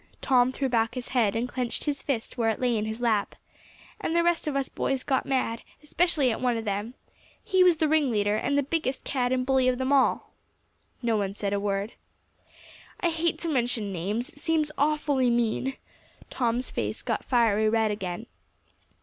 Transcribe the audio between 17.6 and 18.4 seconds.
red again.